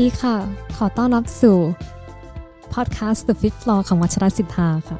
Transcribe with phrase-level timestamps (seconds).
[0.00, 0.36] ดีค่ะ
[0.76, 1.58] ขอต้อนรับสู่
[2.74, 4.98] พอดแคสต์ The Fifth Floor ของวัชรสิทธาค่ะ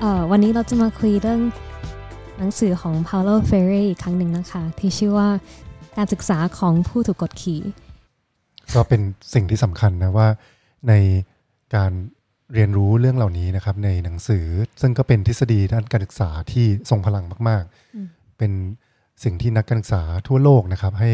[0.00, 1.40] เอ่อวันนี้เราจะมาคุยเรื่อง
[2.38, 5.28] หนังสือของ Paulo Freire อีกครั้งหนึ่งนะคะ ที่ชื่อว่า
[5.96, 7.60] การศึกษาของผู้ถูกกดขี่
[8.74, 9.00] ก็เป็น
[9.34, 10.28] สิ่งที่สำคัญนะว่า
[10.88, 10.92] ใน
[11.74, 11.92] การ
[12.54, 14.46] เรียนรู้เรื่องเหล่านี้นะครับในหนังสือ
[14.80, 17.64] ซึ่งก็เป็นทฤษฎีด้านการศึกษาที่ทรงพลังมาก
[17.96, 18.52] อืมๆเป็น
[19.24, 21.12] สิ่งที่นักการศึกษาทั่วโลกนะครับ ให้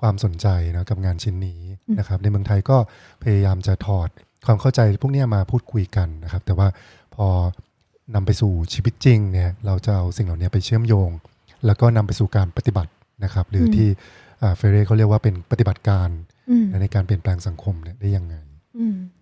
[0.00, 1.60] ความสนใจนะกับงานชิ้นนี้
[1.98, 2.76] นะครับ ในเมืองไทยก็
[3.22, 4.08] พยายามจะถอด
[4.46, 6.68] ความเข้าใจพวกเนี้ยมาพูดคุยกันนะครับ แต่ว่า
[7.14, 7.26] พอ
[8.14, 11.10] นำไปสู่ชีวิตจริงเนี่ยเราจะเอาสิ่งเหล่านี้ไปเชื่อมโยง
[11.66, 12.92] แล้วก็นำไปสู่การปฏิบัติ
[13.24, 13.88] นะครับ หรือที่
[14.56, 16.08] เฟเรเขาเรียกว่าเป็นปฏิบัติการ
[16.50, 18.34] อืมในการเปลี่ยนแปลงสังคมเนี่ยได้ยังไง
[18.78, 18.96] อืม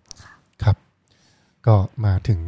[1.67, 2.39] ก็มาถึง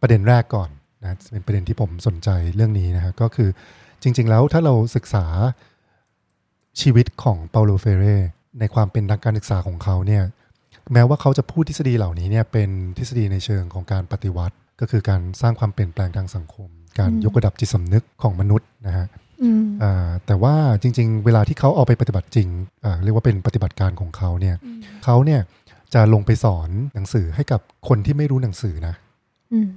[0.00, 0.70] ประเด็นแรกก่อน
[1.02, 3.48] นะเป็นประเด็นที่ผมสนใจเรื่องนี้นะฮะก็คือ
[4.02, 5.24] จริง ๆ แล้วถ้าเราศึกษา
[6.80, 8.04] ชีวิตของเปาโลเฟเร
[8.60, 10.22] ในความเป็นนักการศึกษาของเขาเนี่ย
[10.92, 19.06] แม้ว่าเขาจะพูดทฤษฎีเหล่านี้เนี่ยเป็นทฤษฎีในเชิงของการปฏิวัติ ก็คือการสร้างความเปลี่ยนแปลงทางสังคม การยกระดับจิตสำนึกของมนุษย์นะฮะ
[19.42, 22.48] อืมอ่าแต่ว่าจริง ๆ เวลาที่เขาเอาไปปฏิบัติจริง
[22.84, 24.56] อ่าเรียกว่าเป็นปฏิบัติการของเขาเนี่ย
[25.04, 25.40] เขาเนี่ย
[25.94, 28.94] จะลงไปสอนหนังสือให้กับคนที่ไม่รู้หนังสือนะ
[29.52, 29.68] อืม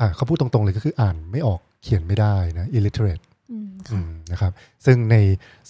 [0.00, 4.52] อ่าเขาพูดตรงๆเลยก็คืออ่านไม่ออกเขียนไม่ได้นะ illiterate อืมอืค่ะมนะครับ
[4.86, 5.16] ซึ่งใน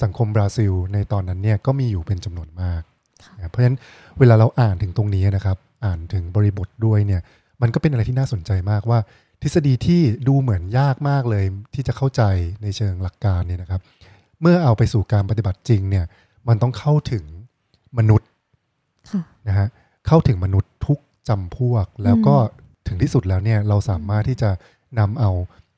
[0.03, 2.83] สังคมบราซิลในตอนนั้นเนี่ยก็มีอยู่เป็นจำนวนมาก
[3.25, 3.79] ค่ะนะเพราะฉะนั้น
[4.19, 7.21] เวลาเราอ่านถึงตรงนี้นะครับ อ่านถึงบริบทด้วยเนี่ย
[7.63, 8.99] มันก็เป็นอะไรที่น่าสนใจมากว่า
[9.43, 12.23] ทฤษฎีที่ดูเหมือนยากมากเลยที่จะเข้าใจ
[12.63, 13.81] ในเชิงหลักการเนี่ยนะครับ
[14.41, 16.05] เมื่อเอาไปสู่การปฏิบัติจริงเนี่ย
[16.49, 17.25] มันต้องเข้าถึง
[17.99, 18.30] มนุษย์ค่ะ
[19.49, 19.67] นะฮะ
[20.07, 20.99] เข้าถึงมนุษย์ทุก
[21.29, 22.37] จำพวก แล้วก็
[22.87, 24.51] ถึงที่สุดแล้วเนี่ยเราสามารถที่จะ
[24.99, 25.31] นำเอา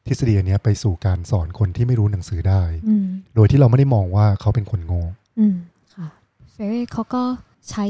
[0.07, 5.03] ทฤษฎีอันเนี้ยไปสู่การสอนคนที่ไม่รู้หนังสือได้อืมโดยที่เราไม่ได้มองว่าเขาเป็นคนโง่
[5.39, 5.57] อืม
[5.95, 6.07] ค่ะ
[6.53, 7.23] เฟรเขาก็
[7.71, 7.85] ใช้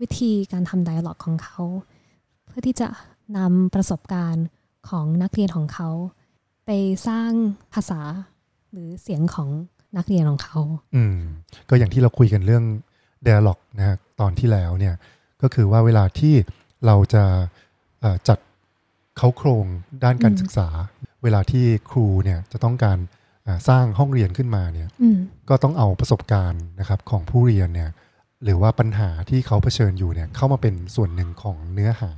[0.00, 1.60] วิธีการทำ d ด a l ล็อกของเขา
[2.46, 2.88] เพื่อที่จะ
[3.36, 4.46] นำประสบการณ์
[4.88, 5.88] ของนักเรียนของเขา
[6.66, 6.70] ไป
[7.08, 7.30] สร้าง
[7.74, 8.00] ภาษา
[8.72, 9.48] หรือเสียงของ
[9.96, 10.58] นักเรียนของเขา
[10.94, 11.18] อืม
[11.68, 12.64] ก็อย่างที่เราคุยกันเรื่อง
[13.26, 14.94] dialog นะฮะตอนที่แล้วเนี่ย
[15.42, 16.34] ก็คือว่าเวลาที่
[16.86, 17.24] เราจะ
[18.00, 18.38] เอ่อจัด
[19.16, 19.66] เขาโครง
[20.04, 20.68] ด้านการอืมศึกษา
[21.22, 22.98] เวลาที่ครูเนี่ยจะต้องการ
[23.46, 25.16] อ่าสร้างห้องเรียนขึ้นมาเนี่ยอืม
[25.48, 27.90] ก็ต้องเอาประสบการณ์นะครับของผู้เรียนเนี่ย
[28.44, 32.12] หรือว่าปัญหาที่เขาเผชิญอยู่เนี่ยเข้ามาเป็นส่วนหนึ่งของเนื้อหา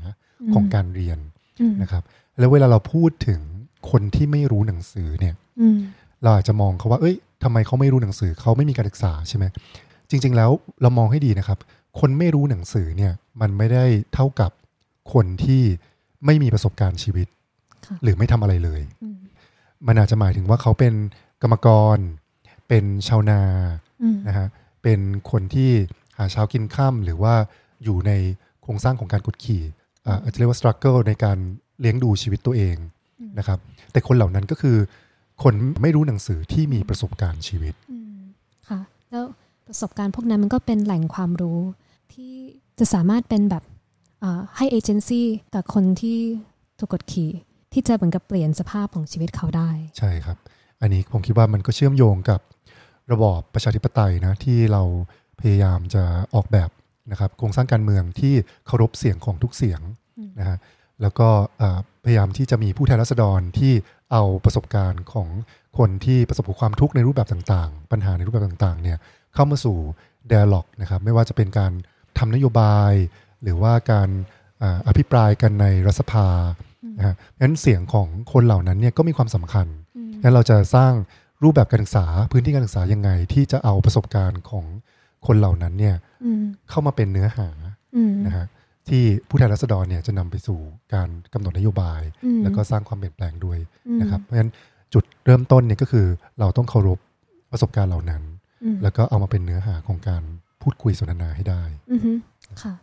[0.54, 1.18] ของการเรียน
[1.60, 2.02] อืมนะครับ
[2.38, 3.40] แล้วเวลาเราพูดถึง
[3.90, 5.78] คนที่ไม่รู้หนังสือเนี่ยอืม
[6.22, 9.44] เราอาจจะมองเขาว่า เอ้ยทำไมเขาไม่รู้หนังสือเขาไม่มีการศึกษาใช่ไหม
[10.10, 10.50] จริง ๆ แล้ว
[10.82, 11.58] เรามองให้ดีนะครับ
[12.00, 13.84] คนไม่รู้หนังสือเนี่ยมันไม่ได้
[14.14, 14.50] เท่ากับ
[15.12, 15.62] คนที่
[16.26, 17.26] ไม่มีประสบการณ์ชีวิต
[17.86, 19.16] ค่ะหรือไม่ทำอะไรเลยอืม
[19.86, 20.94] มันอาจจะหมายถึงว่าเขาเป็น
[21.42, 21.98] กรรมกร
[22.68, 23.40] เป็นชาวนา
[24.02, 24.46] อืมนะฮะ
[24.82, 25.00] เป็น
[25.30, 25.70] คนที่
[26.16, 27.34] หาเช้ากินข้ามหรือว่า
[27.84, 28.12] อยู่ใน
[28.62, 29.62] โครงสร้างของการกดขี่
[30.06, 31.38] อ่าอาจจะเรียกว่า struggle ในการ
[31.80, 32.76] เลี้ยงดูชีวิตตัวเอง
[33.38, 33.58] นะครับ
[33.92, 34.76] แต่คนเหล่านั้นก็คือ
[35.42, 38.18] คนไม่รู้หนังสือที่มีประสบการณ์ชีวิตอืม
[38.68, 39.24] ค่ะแล้ว
[39.70, 41.60] ประสบการณ์พวกนั้นมันก็เป็นแหล่งความรู้
[42.12, 42.32] ที่
[42.78, 43.64] จะสามารถเป็นแบบ
[44.20, 46.18] เอ่อให้เอเจนซี่กับคนที่
[46.78, 47.30] ถูกกดขี่
[47.72, 50.36] ที่จะเหมือนกับเปลี่ยนสภาพของชีวิตเขาได้ ใช่ครับ
[50.80, 52.40] อันนี้ผมคิดว่ามันก็เชื่อมโยงกับ
[53.12, 54.82] ระบอบประชาธิปไตยนะที่เรา
[55.40, 56.04] พยายามจะ
[56.34, 56.70] ออกแบบ
[57.10, 58.34] นะครับโครงสร้างการเมืองที่
[58.66, 59.80] เคารพเสียงของทุกเสียง
[60.38, 60.58] นะฮะ
[61.02, 61.28] แล้วก็
[61.58, 63.72] เอ่อพยายามที่จะมีผู้แทนราษฎรที่
[64.12, 65.28] เอาประสบการณ์ของ
[65.78, 68.98] คนที่ประสบกับความทุกข์ในรูปแบบต่างๆ ปัญหาในรูปแบบต่างๆเนี่ย
[69.34, 69.78] เข้ามาสู่
[70.30, 71.72] dialog นะครับไม่ว่าจะเป็นการ
[72.18, 72.92] ทำนโยบาย
[73.42, 74.08] หรือว่าการ
[74.62, 76.28] อ่าอภิปรายกันในรัฐสภา
[76.98, 79.66] นะฮะงั้นเสียงของคนเหล่านั้นเนี่ยก็มีความสำคัญ
[80.22, 80.92] งั้นเราจะสร้าง
[81.42, 84.64] รูปแบบการศึกษาพื้นที่การศึกษายังไง ที่จะเอาประสบการณ์ของ
[85.26, 87.48] คนเหล่านั้นเนี่ยอืมเข้ามาเป็นเนื้อหา
[87.96, 88.46] อืมนะฮะ
[88.88, 90.58] ที่ผู้แทนราษฎรเนี่ยจะนำไปสู่
[90.94, 94.52] การกำหนดนโยบายอืมแล้วก็สร้างความเปลี่ยนแปลงด้วยอืมนะครับ เพราะฉะนั้น
[94.94, 96.06] จุดเริ่มต้นเนี่ยก็คือ
[96.40, 96.98] เราต้องเคารพ
[97.52, 98.29] ประสบการณ์เหล่านั้นอืม
[98.82, 100.22] แล้วก็เอามาเป็นเนื้อหาของการ
[100.62, 101.62] พูดคุยสนทนาให้ได้
[101.92, 102.12] อือฮึ
[102.62, 102.74] ค่ะ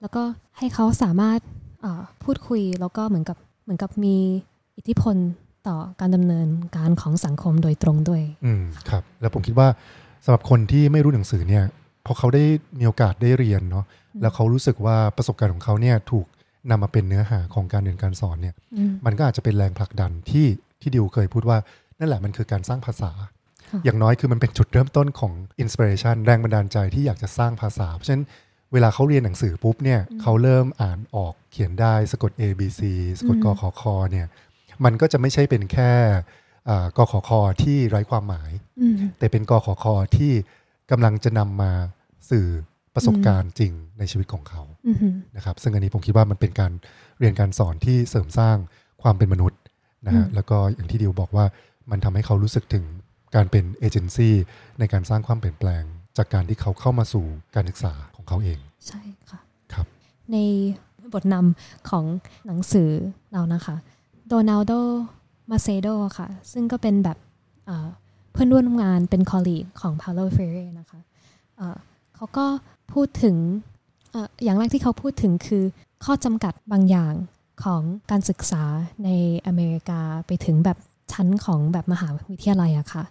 [0.00, 0.22] แล้วก็
[0.58, 1.40] ให้เขาสามารถ
[1.82, 4.16] เอ่อพูดคุยแล้วก็เหมือนกับเหมือนกับมี
[4.76, 5.16] อิทธิพล
[5.68, 9.68] ต่อการดำเนินการของสังคมโดยตรงด้วย อืมครับ แล้วผมคิดว่า
[10.24, 11.64] สำหรับคนที่ไม่รู้หนังสือเนี่ย
[12.06, 12.44] พอเขาได้
[12.78, 13.84] มีโอกาสได้เรียนเนาะ
[14.22, 16.26] แล้วเขารู้สึกว่าประสบการณ์ของเขาเนี่ยถูก
[16.70, 20.46] นำมาเป็นเนื้อหาของการเรียนการสอนเนี่ยอืมมันก็อาจจะเป็นแรงผลักดันที่
[20.80, 21.58] ที่ดิวเคยพูดว่า
[21.98, 23.30] นั่นแหละมันคือการสร้างภาษาค่ะ
[23.84, 28.24] อย่างน้อยคือมันเป็นจุดเริ่มต้นของอินสปิเรชันแรงบันดาลใจที่อยากจะสร้างภาษา เพราะฉะนั้น
[28.72, 32.80] เวลาเขาเรียนหนังสือปุ๊บเนี่ยเขาเริ่มอ่านออกเขียนได้สะกด A B C
[33.18, 34.26] สะกดกอืมขอคอเนี่ย
[34.84, 35.92] มันก็จะไม่ใช่เป็นแค่
[36.68, 37.30] อ่ากขค
[37.62, 39.84] ที่ไร้ความหมายอืมแต่เป็นกขค
[40.16, 40.32] ที่
[40.90, 41.72] กำลังจะนำมา
[42.30, 42.48] สื่อ
[42.94, 44.96] ประสบการณ์จริงในชีวิตของเขาอืม
[45.36, 46.72] นะครับซึ่งอันนี้ผมคิดว่ามันเป็นการ
[47.18, 48.56] เรียนการสอนที่เสริมสร้าง
[49.02, 49.60] ความเป็นมนุษย์
[50.06, 51.44] นะฮะอืมแล้วก็อย่างที่ดิวบอกว่า
[51.90, 52.84] มันทำให้เขารู้สึกถึง
[53.36, 54.34] การเป็นเอเจนซี่
[54.78, 55.82] ในการสร้างความเปลี่ยนแปลง
[56.16, 59.40] จากการที่เขาเข้ามาสู่การศึกษาของเขาเอง ใช่ค่ะ
[59.72, 59.86] ครับ
[60.32, 60.36] ใน
[61.12, 62.04] บทนำของ
[62.46, 62.90] หนังสือ
[63.32, 63.76] เรานะคะ
[64.28, 64.72] โดนัลโด
[65.50, 65.88] มาเซโด
[66.18, 67.18] ค่ะ ซึ่งก็เป็นแบบ
[67.66, 67.88] เอ่อ
[68.32, 71.00] เพื่อนร่วมงานเป็น colleague ของพาโลเฟเรนะคะ
[71.56, 71.76] เอ่อ
[72.16, 72.46] เขาก็
[72.92, 73.36] พูดถึง
[74.10, 75.64] เอ่ออย่างแรกที่เขาพูดถึงคือ
[76.04, 77.14] ข้อจำกัดบางอย่าง
[77.64, 78.64] ของการศึกษา
[79.04, 79.10] ใน
[79.46, 80.78] อเมริกาไปถึงแบบ
[81.12, 83.04] ชั้นของแบบมหาวิทยาลัยอะค่ะ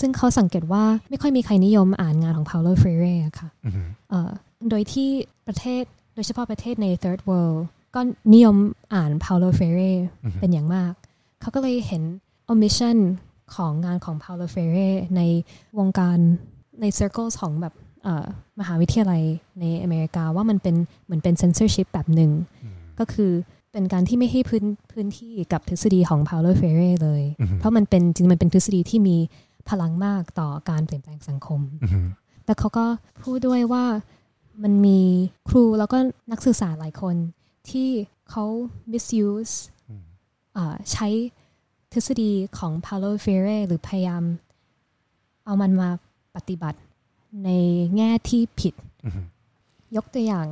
[0.00, 4.30] ซึ่งเขาสังเกตว่าไม่ค่อยมีใครนิยมอ่านงานของพาโลเฟเรอะค่ะอือฮึเอ่อ
[4.70, 5.08] โดยที่
[5.46, 5.82] ประเทศ
[6.14, 7.60] โดยเฉพาะประเทศใน third world
[7.94, 8.00] ก็
[8.34, 8.56] นิยม
[8.94, 10.92] อ่าน Paulo Freire อือฮึเป็นอย่างมาก
[11.40, 12.02] เขาก็เลยเห็น
[12.52, 12.96] omission
[13.54, 15.22] ของงานของ Paulo Freire ใน
[15.78, 16.18] วงการ
[16.80, 18.26] ใน circles ของแบบเอ่อ
[18.60, 19.22] มหาวิทยาลัย
[19.60, 22.30] ในอเมริกาว่ามันเป็นเหมือนเป็น censorship แบบหนึ่ง
[22.62, 23.32] อืมก็คือ
[23.74, 29.16] เป็นการที่ไม่ให้พื้นพื้นที่กับทฤษฎีของ Paulo Freire เลยอือฮึเพราะมันเป็นจริงๆมันเป็นทฤษฎีที่มี
[29.68, 32.00] พลังมากต่อการเปลี่ยนแปลงสังคมอือฮึ
[32.44, 32.86] แต่เขาก็
[33.22, 33.84] พูดด้วยว่า
[34.62, 35.00] มันมี
[35.48, 35.98] ครูแล้วก็
[36.30, 37.16] นักศึกษาหลายคน
[37.70, 37.88] ที่
[38.30, 38.44] เขา
[38.92, 39.54] misuse
[39.88, 40.04] อืม
[40.54, 41.08] เอ่อใช้
[41.92, 44.24] ทฤษฎีของ Paulo Freire หรือพยายาม
[45.44, 45.90] เอามันมา
[46.36, 46.78] ปฏิบัติ
[47.44, 47.50] ใน
[47.96, 48.74] แง่ที่ผิด
[49.04, 49.20] อือฮึ
[49.96, 50.46] ยกตัวอย่าง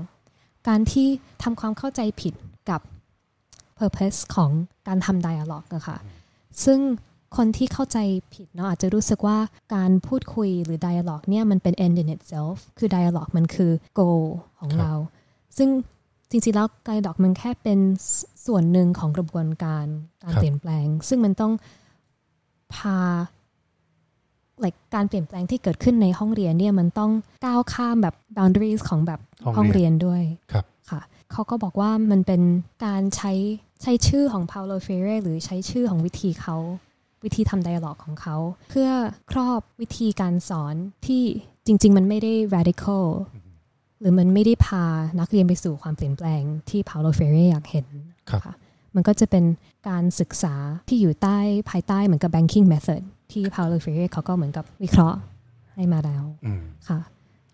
[0.69, 1.07] การที่
[1.43, 2.35] ทำความเข้าใจผิด
[2.71, 2.81] กับ
[3.83, 4.51] purpose ของ
[4.89, 5.99] การทำ dialogue อะค่ะ
[6.65, 6.81] ซึ่ง
[7.37, 7.99] คนที่เข้าใจ
[8.35, 9.39] ผิดเนาะอาจจะรู้สึกว่า
[9.75, 14.25] การพูดคุยหรือ dialogue เนี่ยมันเป็น end in itself คือ dialogue มันคือ goal
[14.59, 14.93] ของเรา
[15.59, 15.69] ซึ่ง
[16.31, 17.79] จริงๆแล้ว dialogue มันแค่เป็น
[18.11, 18.13] ส
[18.47, 19.87] ส่วนหนึ่งของกระบวนการ
[20.23, 21.53] การเปลี่ยนแปลง ซึ่งมันต้อง
[22.75, 22.99] พา
[24.65, 27.13] like การเปลี่ยนแปลงที่เกิดขึ้นในห้องเรียนเนี่ยมันต้อง
[27.45, 29.21] ก้าวข้ามแบบ boundaries ของแบบ
[29.57, 30.72] ห้องเรียนด้วย ครับค่ะ
[31.33, 32.43] เขาก็บอกว่ามันเป็น
[32.87, 33.33] การใช้
[33.83, 36.57] ใช้ชื่อของ Paulo Freire หรือใช้ชื่อของวิธีเขา
[37.25, 38.37] วิธีทำ dialog ของเขา
[38.71, 38.89] เพื่อ
[39.31, 40.75] ครอบวิธีการสอน
[41.07, 41.23] ที่
[41.67, 43.05] จริง ๆ มันไม่ได้ radical
[44.01, 44.85] หรือมันไม่ได้พา
[45.21, 47.87] นักเรียนไปสู่ความเปลี่ยนแปลงที่ Paulo Freire อยากเห็น
[48.31, 48.55] ครับค่ะ
[48.95, 49.45] มันก็จะเป็น
[49.89, 50.55] การศึกษา
[50.89, 51.39] ที่อยู่ใต้
[51.71, 53.03] ภายใต้เหมือนกับ banking method
[53.33, 55.19] ที่ Paulo Freire เขาก็เหมือนกับวิเคราะห์
[55.75, 56.99] ให้มาแล้วอืมค่ะ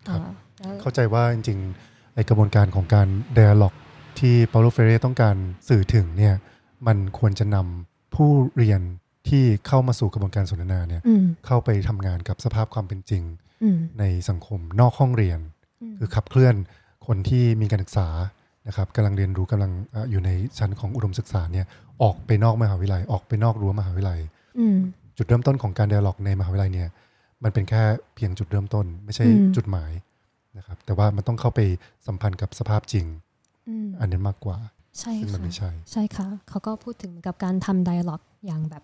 [0.07, 3.07] ครับอ่าแล้วเข้าใจว่าจริงๆ ไอกระบวนการของการ
[3.37, 3.73] dialog
[4.19, 5.35] ที่เปาโลเฟเรต้องการ
[5.69, 6.35] สื่อถึงเนี่ย
[6.87, 8.81] มันควรจะนำผู้เรียน
[9.29, 13.23] ที่เข้ามาสู่กระบวนการสนทนาเนี่ยอืมเข้าไปทำงานกับสภาพความเป็นจริง
[13.63, 15.39] อืมในสังคมนอกห้องเรียน
[15.91, 16.55] มคือขับเคลื่อน
[17.07, 18.07] คนที่มีการศึกษา
[18.67, 21.65] นะครับกำลังเรียนรู้กำลังเอ่ออยู่ในชั้นของอุดมศึกษาเนี่ย
[22.03, 24.19] ออกไปนอกมหาวิทยาลัยออกไปนอกรั้วมหาวิทยาลัย
[24.59, 24.77] อืม
[25.17, 26.89] จุดเริ่มต้นของการ dialog ในมหาวิทยาลัยเนี่ย
[27.43, 27.83] มันเป็นแค่
[28.15, 29.91] เพียงจุดเริ่มต้น ไม่ใช่อืมจุดหมาย
[30.59, 31.59] นะครับ แต่ว่ามันต้องเข้าไป
[32.07, 33.05] สัมพันธ์กับสภาพจริง
[33.67, 34.57] อืมอันนี้มากกว่า
[34.99, 38.83] ใช่ซึ่งมันค่ะไม่ใช่ใช่ค่ะ เขาก็พูดถึงกับการทำ dialog อย่างแบบ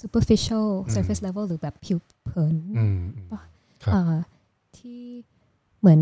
[0.00, 3.28] superficial อืม surface level หรือแบบผิวเผินอืมอืม
[3.84, 4.14] ครับเอ่อ
[4.76, 5.00] ที่
[5.80, 6.00] เหมือน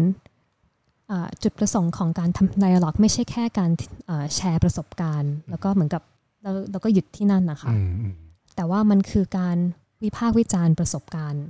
[1.11, 3.71] อ่าจุดประสงค์ของการทำ dialog ไม่ใช่แค่การ
[4.11, 6.02] อ่าแชร์ประสบการณ์ แล้วก็เหมือนกับ
[6.43, 8.14] เราเราก็หยุดที่นั่นนะคะอืมอืม
[8.57, 9.57] แต่ว่ามันคือการ
[10.02, 11.45] วิพากษ์วิจารณ์ประสบการณ์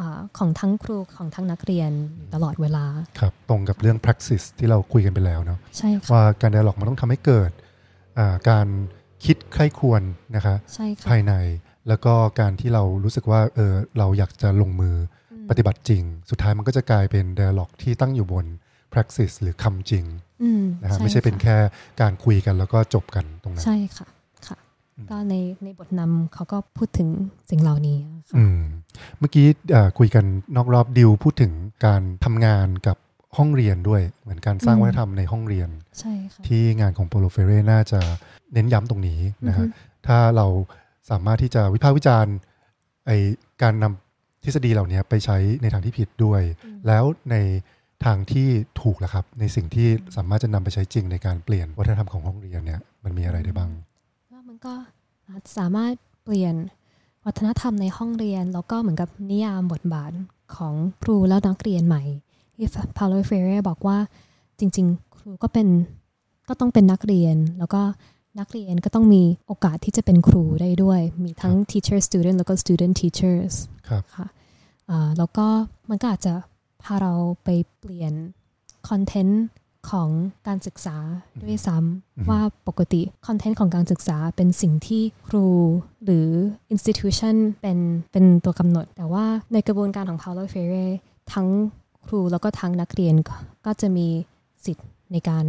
[0.00, 1.90] อืมอาของทั้งครูของทั้งนักเรียน
[2.34, 2.84] ตลอดเวลา
[3.20, 7.50] ครับ ตรงกับเรื่อง praxis ที่เราคุยกันไปแล้วเนาะใช่ค่ะว่าการ dialog มันต้องทำให้เกิด
[8.18, 8.66] อ่าการ
[9.24, 10.02] คิดใคร่ควร
[10.36, 11.34] นะคะใช่ค่ะภายใน
[11.88, 14.96] แล้วก็การที่เรารู้สึกว่าเออเราอยากจะลงมือ
[15.30, 18.46] อมปฏิบัติจริง สุดท้ายมันก็จะกลายเป็น dialog ที่ตั้งอยู่บน
[18.92, 20.04] praxis หรือคำจริง
[20.42, 21.56] อืมนะฮะไม่ใช่เป็นแค่
[22.00, 24.17] การคุยกันแล้วก็จบกันตรงนั้นใช่ค่ะค่ะอืม
[25.10, 27.08] ก็ในในบทนำเขาก็พูดถึง
[27.50, 28.60] สิ่งเหล่านี้ค่ะอืม
[29.18, 30.24] เมื่อกี้เอ่อคุยกัน
[30.56, 31.52] นอกรอบดิวพูดถึง
[31.86, 32.96] การทำงานกับ
[33.36, 35.68] ห้องเรียนด้วยเหมือนการสร้างอืมวัฒนธรรมในห้องเรียน
[36.00, 38.00] ใช่ค่ะที่งานของโปโลเฟเรน่าจะ
[38.52, 40.46] เน้นย้ำตรงนี้นะฮะอือฮึถ้าเรา
[41.10, 42.34] สามารถที่จะวิพากษ์วิจารณ์
[43.06, 43.12] ไอ
[43.62, 46.42] การนำทฤษฎีเหล่านี้ไปใช้ในทางที่ผิดด้วย
[46.86, 47.36] แล้วใน
[48.04, 48.48] ทางที่
[48.82, 53.87] ถูกล่ะครับ ในสิ่งที่สามารถจะนำไปใช้จริงในการเปลี่ยนวัฒนธรรมของห้องเรียนเนี่ยมันมีอะไรได้บ้างว่ามัน
[54.66, 54.74] ก็
[55.28, 55.92] อาจสามารถ
[56.24, 56.54] เปลี่ยน
[57.24, 60.12] วัฒนธรรมในห้องเรียน แล้วก็เหมือนกับนิยามบทบาท
[60.56, 62.02] ของครูและนักเรียนใหม่
[62.54, 63.98] ที่พาโลเฟเรบอกว่า
[64.58, 65.68] จริง ๆ ครูก็เป็น
[66.48, 67.82] ก็ต้องเป็นนักเรียน แล้วก็
[68.38, 73.54] นักเรียนก็ต้องมีโอกาสที่จะเป็นครูได้ด้วย มีทั้ง teacher student แล้วก็ student teachers
[73.88, 74.26] ครับค่ะ
[74.90, 75.46] อ่าแล้วก็
[75.88, 76.34] มันก็อาจจะ
[76.82, 77.48] พาเราไป
[77.78, 78.12] เปลี่ยน
[78.88, 79.42] content
[79.90, 80.08] ของ
[80.48, 80.96] การศึกษา
[81.42, 85.46] ด้วยซ้ำ อืมว่าปกติ content ของการศึกษาเป็นสิ่งที่ครู
[86.04, 86.28] หรือ
[86.74, 87.78] institution เป็น
[88.12, 90.94] เป็นตัวกำหนด แต่ว่าในกระบวนการของ Paulo Freire
[91.32, 91.48] ทั้ง
[92.06, 93.34] ครูแล้วก็ทั้งนักเรียนก็
[93.66, 94.06] ก็จะมี
[94.64, 95.46] สิทธิ์ในการ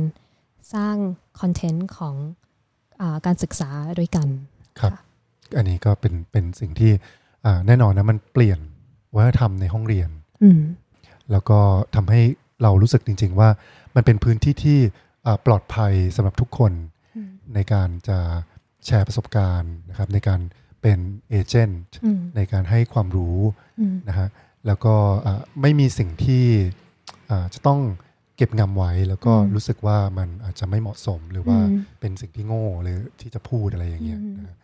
[0.74, 0.96] สร้าง
[1.40, 2.16] คอนเทนต์ของ
[3.02, 3.70] อาการศึกษา
[4.00, 4.28] ด้วยกัน
[4.80, 4.94] ครับ
[5.58, 6.92] อันนี้ก็เป็นเป็นสิ่งที่
[7.46, 8.60] อ่าแน่นอนนะมันเปลี่ยน
[9.16, 10.10] วัฒนธรรมในห้องเรียน
[10.44, 10.60] อืม
[11.32, 11.60] แล้วก็
[11.96, 12.22] ทำให้
[12.64, 13.50] เรารู้สึกจริง ๆ ว่า
[13.96, 14.80] มันเป็นพื้นที่ที่
[15.26, 16.74] อ่าปลอดภัยสำหรับทุกคน
[17.16, 18.20] อืมในการจะ
[18.86, 20.40] แชร์ประสบการณ์นะครับในการ
[20.82, 23.38] เป็นเอเจนต์อืมในการให้ความรู้
[23.80, 24.28] อืมนะฮะ
[24.68, 26.46] แล้วก็อ่าไม่มีสิ่งที่
[27.30, 27.80] อ่าจะต้อง
[28.36, 34.56] เก็บงำไว้ แล้วก็รู้สึกว่ามันอาจจะไม่เหมาะสมหรือว่าอืมเป็นสิ่งที่โง่หรือที่จะพูดอะไรอย่างเงี้ยอืมนะฮะ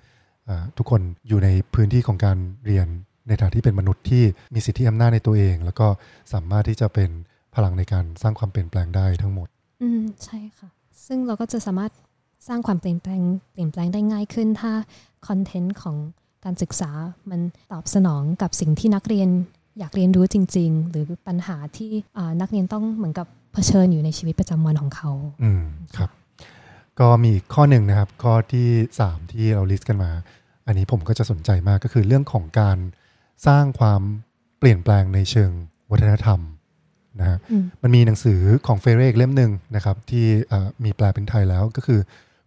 [0.49, 2.87] อ่าทุกคนอยู่ในพื้นที่ของการเรียน
[3.27, 5.87] ในฐานะที่เป็นมนุษย์ที่มีสิทธิอำนาจในตัวเอง แล้วก็
[6.33, 7.09] สามารถที่จะเป็น
[7.55, 9.47] พลังในการสร้างความเปลี่ยนแปลงได้ทั้งหมด
[9.81, 10.69] อืมใช่ค่ะ
[11.05, 11.91] ซึ่งเราก็จะสามารถ
[12.47, 13.21] สร้างความเปลี่ยนแปลง
[13.51, 14.71] เปลี่ยนแปลงได้ง่ายขึ้น ถ้า
[15.27, 15.95] คอนเทนต์ของ
[16.45, 16.91] การศึกษา
[17.29, 19.29] มันตอบสนองกับสิ่งที่นักเรียน
[19.79, 25.11] อยากเรียนรู้จริง ๆ หรือปัญหาที่อ่านักเรียนต้องเหมือนกับเผชิญอยู่ในชีวิตประจำวันของเขา
[25.43, 25.63] อืม
[25.97, 26.09] ครับ
[26.99, 28.67] ก็มีอีกข้อหนึ่งนะครับ ข้อที่
[28.99, 30.11] สามที่เราลิสต์กันมา
[30.67, 32.77] อันนี้ผมก็จะสนใจมากก็คือเรื่องของการ
[33.47, 34.01] สร้างความ
[34.59, 35.51] เปลี่ยนแปลงในเชิง
[35.91, 36.39] วัฒนธรรม
[37.19, 41.99] นะฮะอืมมันมีหนังสือของเฟเรกเล่มหนึ่งนะครับ ที่เอ่อมีแปลเป็นไทยแล้วก็คือ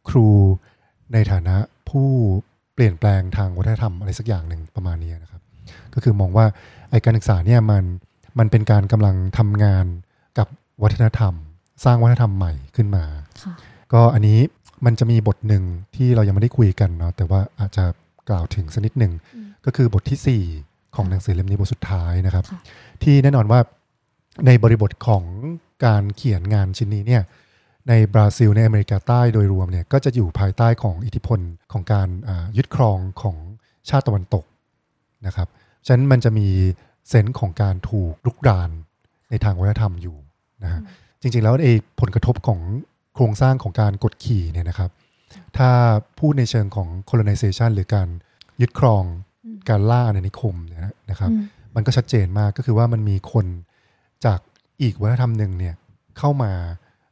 [0.09, 0.29] ครู
[1.13, 1.57] ในฐานะ
[1.89, 2.09] ผู้
[2.75, 5.43] เปลี่ยนแปลงทางวัฒนธรรมอะไรสักอย่างหนึ่งประมาณนี้นะครับ
[5.95, 6.47] ก็คือมองว่า
[6.91, 7.85] ไอการศึกษาเนี่ยมัน
[8.39, 9.87] มันเป็นการกำลังทำงาน
[10.39, 10.47] กับ
[10.83, 11.35] วัฒนธรรม
[11.85, 13.05] สร้างวัฒนธรรมใหม่ขึ้นมา
[13.43, 13.55] ค่ะ
[13.93, 14.39] ก็อันนี้
[14.85, 15.65] มันจะมีบทหนึ่ง
[15.97, 17.85] ที่เรายังไม่ได้คุยกันเนาะแต่ว่าอาจจะ
[18.29, 22.61] กล่าวถึงสักนิดหนึ่งอืมก็คือบททีสี่ 4 ของหนังสือเล่มนี้บทสุดท้ายนะครับค่ะ
[23.03, 23.61] ที่แน่นอนว่า
[24.47, 25.25] ในบริบทของ
[25.87, 27.23] การเขียนงานชิ้นนี้เนี่ย
[27.89, 31.41] ในบราซิลในอเมริกาใต้โดยรวมเนี่ยก็จะอยู่ภายใต้ของอิทธิพล
[31.73, 33.37] ของการอ่ายึดครองของ
[33.89, 34.45] ชาติตะวันตก
[35.27, 35.49] นะครับ
[35.87, 36.49] ฉะนั้นมันจะมี
[37.09, 38.71] เซนส์ของการถูกลุกราน
[39.31, 40.17] ในทางวัฒนธรรมอยู่
[40.63, 40.81] นะฮะ
[41.21, 42.61] จริงๆแล้วไอ้ผลกระทบของ
[43.15, 44.91] โครงสร้างของการกดขี่เนี่ยนะครับ
[45.57, 45.71] ถ้า
[46.19, 48.09] พูดในเชิงของ colonization หรือการ
[48.61, 49.05] ยึดครอง
[49.45, 51.43] อืมการล่าอาณานิคมเนี่ยนะครับอืม
[51.75, 53.47] มันก็ชัดเจนมากก็คือว่ามันมีคน
[54.25, 54.39] จาก
[54.83, 55.75] อีกวัฒนธรรมหนึ่งเนี่ย
[56.19, 56.53] เข้ามา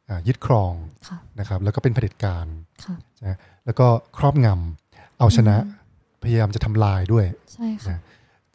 [0.09, 0.73] อ่ายึดครอง
[1.09, 2.47] ค่ะนะครับ แล้วก็เป็นเผด็จการ
[2.85, 2.97] ค่ะ
[3.27, 3.87] นะแล้วก็
[4.19, 5.85] ครอบงำเอาชนะอืม
[6.23, 8.01] พยายามจะทำลายด้วยใช่ค่ะนะ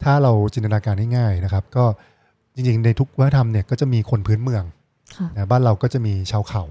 [0.02, 1.84] ถ้าเราจินตนาการง่ายๆนะครับ ก็
[2.54, 4.64] จริงๆ ในทุกวัฒนธรรมเนี่ยก็จะมีคนพื้นเมือง
[5.16, 6.64] ค่ะนะบ้านเราก็จะมีชาวเขา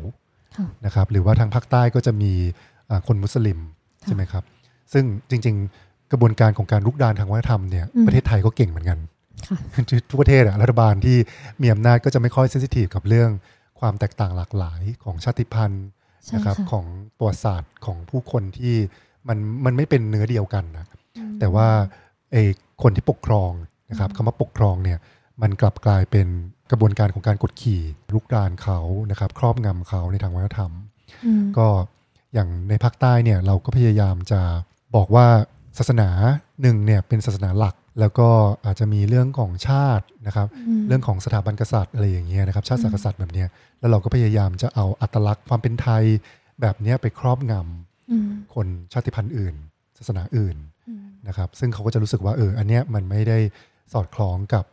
[0.57, 2.31] ค่ะนะครับ หรือว่าทางภาคใต้ก็จะมี
[2.89, 3.59] อ่าคนมุสลิม
[4.03, 4.43] ค่ะใช่ไหมครับ
[4.93, 9.10] ซึ่งจริง ๆ กระบวนการของการลุกดานทางวัฒนธรรมเนี่ยอืมประเทศไทยก็เก่งเหมือนกันค่ะ
[10.09, 11.17] ทุกประเทศอะรัฐบาลที่
[11.61, 13.29] มีอำนาจก็จะไม่ค่อยเซนซิทีฟกับเรื่อง
[13.79, 15.85] ความแตกต่างหลากหลายของชาติพันธุ์
[16.25, 16.85] ใช่นะครับค่ะของ
[17.17, 18.75] ประวัติศาสตร์ของผู้คนที่
[19.27, 20.85] มันมันไม่เป็นเนื้อเดียวกันนะ
[21.17, 21.67] อืมแต่ว่า
[22.31, 22.43] ไอ้
[22.83, 23.51] คนที่ปกครอง
[23.89, 24.99] นะครับอืมคำว่าปกครองเนี่ย
[25.41, 26.27] มันกลับกลายเป็น
[26.71, 27.81] กระบวนการของการกดขี่
[28.13, 28.79] ลุกดานเขา
[29.11, 30.71] นะครับ ครอบงำเขาในทางวัฒนธรรม
[31.25, 31.67] อืมก็
[32.33, 34.41] อย่างในภาคใต้เนี่ยเราก็พยายามจะ
[34.95, 35.27] บอกว่า
[35.77, 36.09] ศาสนา
[36.61, 38.27] หนึ่งเนี่ยเป็นศาสนาหลัก แล้วก็
[38.65, 40.47] อาจจะมีเรื่องของชาตินะครับ
[40.79, 43.47] มเรื่องของสถาบันกษัตริย์อะไรอย่างเงี้ยนะครับ ชาติศาสนอืมกษัตริย์แบบเนี้ย
[43.79, 46.03] แล้วเราก็พยายามจะเอาอัตลักษณ์ความเป็นไทย
[46.61, 49.55] แบบเนี้ยไปครอบงำอืมคนชาติพันธุ์อื่น
[49.97, 50.57] ศาสนาอื่น
[50.87, 53.39] อืมนะครับ ซึ่งเขาก็จะรู้สึกว่าเอออันเนี้ยมันไม่ได้
[53.93, 54.65] สอดคล้องกับ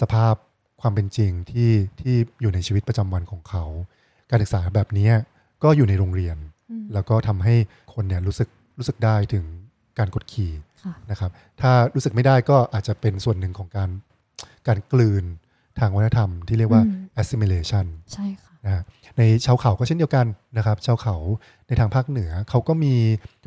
[0.00, 0.34] สภาพ
[0.80, 3.64] ความเป็นจริงที่ที่อยู่ในชีวิตประจำวันของเขา
[4.30, 5.12] การศึกษาแบบเนี้ย
[5.62, 6.36] ก็อยู่ในโรงเรียน
[6.70, 7.54] อืมแล้วก็ทำให้
[7.94, 8.48] คนเนี่ยรู้สึก
[8.78, 9.44] รู้สึกได้ถึง
[9.98, 10.52] การกดขี่
[10.84, 13.90] ค่ะนะครับ ถ้ารู้สึกไม่ได้ก็อาจจะเป็นส่วนหนึ่งของการ
[14.66, 15.24] การกลืน
[15.78, 18.82] ทางวัฒนธรรมที่เรียกว่าอืม assimilation ใช่ค่ะนะฮะ
[19.18, 20.26] ในชาวเขาก็เช่นเดียวกัน
[20.56, 21.16] นะครับชาวเขา
[21.66, 22.94] ในทางภาคเหนือเขาก็มี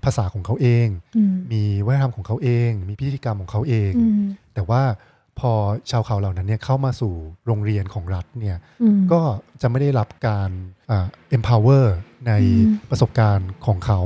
[0.03, 0.87] ภาษาของเขาเอง
[1.17, 4.83] อืมมีวัฒนธรรมของเขาเอง มีพิธีกรรมของเขาเองอืมแต่ว่า
[5.39, 5.51] พอ
[5.91, 7.13] ชาวเขาเหล่านั้นเนี่ยเข้ามาสู่
[7.45, 9.21] โรงเรียนของรัฐเนี่ยอืมก็
[9.61, 10.49] จะไม่ได้รับการ
[10.91, 11.85] อ่า empower
[12.27, 14.01] ในอืมประสบการณ์ของเขา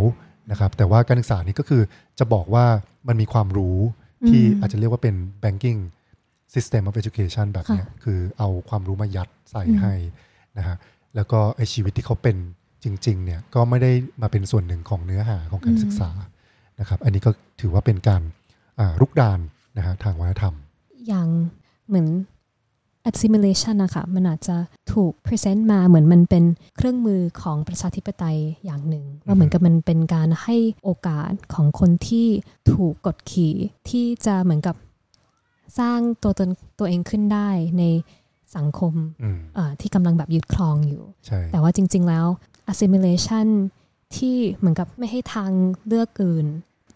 [0.51, 1.81] นะครับแต่ว่าการศึกษานี้ก็คือ
[2.20, 2.65] จะบอกว่า
[3.08, 3.77] มันมีความรู้
[4.29, 5.79] ที่อืมอาจจะเรียกว่าเป็น banking
[6.53, 9.93] system of education แบบเนี้ยค่ะคือเอาความรู้มายัดใส่อืมให้
[10.58, 10.77] นะฮะ
[11.15, 12.38] แล้วก็ไอชีวิตที่เขาเป็น
[12.84, 13.91] จริงๆเนี่ยก็ไม่ได้
[14.22, 16.10] มาเป็นส่วนหนึ่งของเนื้อหาของการศึกษา
[16.79, 18.22] นะครับ อันนี้ก็ถือว่าเป็นการ
[18.79, 19.39] อ่ารุกดาน
[19.77, 20.53] นะฮะทางวัฒนธรรม
[21.08, 21.27] อย่าง
[21.88, 22.08] เหมือน
[23.10, 24.57] assimilation นะคะมันอาจจะ
[24.93, 26.43] ถูก present มาเหมือนมันเป็น
[26.77, 32.27] เครื่องมือของประชาธิปไตยอย่างหนึ่งว่าเหมือนกับมันเป็นการให้โอกาสของคนที่
[32.74, 33.53] ถูกกดขี่
[33.89, 34.75] ที่จะเหมือนกับ
[35.79, 37.83] สร้างตัวตนตัวเองขึ้นได้ใน
[38.55, 38.93] สังคม
[39.24, 42.27] อืมเอ่อที่กำลังแบบยึดครองอยู่ใช่แต่ว่าจริง ๆ แล้ว
[42.72, 43.48] assimilation
[44.15, 45.51] ที่เหมือนกับไม่ให้ทาง
[45.88, 46.48] เลือกอื่น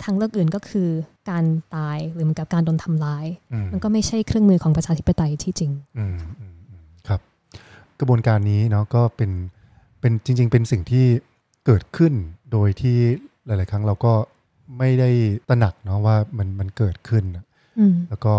[0.04, 0.90] ทางเลือกอื่นก็คือ
[1.30, 1.44] การ
[1.76, 7.20] ตายหรือเหมือนกับการโดนทำลายอืมมันก็ไม่ใช่เครื่องมือของประชาธิปไตยที่จริงอืมอืมอืมครับ
[8.00, 9.32] กระบวนการนี้เนาะก็เป็น
[10.00, 11.06] เป็นจริง ๆ เป็นสิ่งที่
[11.66, 12.14] เกิดขึ้น
[12.52, 12.98] โดยที่
[13.46, 14.14] หลาย ๆ ครั้งเราก็
[14.78, 15.10] ไม่ได้
[15.50, 17.46] ตระหนักเนาะว่ามันมันเกิดขึ้นอะ
[17.80, 18.34] อืมแล้วก็